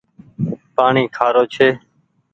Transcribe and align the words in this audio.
پآڻيٚ 0.75 1.11
کآرو 1.15 1.43
ڇي۔ 1.53 1.69